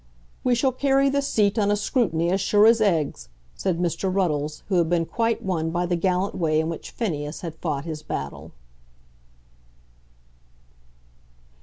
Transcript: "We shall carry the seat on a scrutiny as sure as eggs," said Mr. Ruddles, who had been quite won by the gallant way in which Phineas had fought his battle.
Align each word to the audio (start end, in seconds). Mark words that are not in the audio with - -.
"We 0.43 0.55
shall 0.55 0.71
carry 0.71 1.09
the 1.11 1.21
seat 1.21 1.59
on 1.59 1.69
a 1.69 1.75
scrutiny 1.75 2.31
as 2.31 2.41
sure 2.41 2.65
as 2.65 2.81
eggs," 2.81 3.29
said 3.53 3.77
Mr. 3.77 4.11
Ruddles, 4.11 4.63
who 4.67 4.79
had 4.79 4.89
been 4.89 5.05
quite 5.05 5.43
won 5.43 5.69
by 5.69 5.85
the 5.85 5.95
gallant 5.95 6.33
way 6.33 6.59
in 6.59 6.69
which 6.69 6.89
Phineas 6.89 7.41
had 7.41 7.53
fought 7.53 7.85
his 7.85 8.01
battle. 8.01 8.51